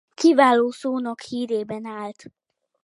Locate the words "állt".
1.85-2.31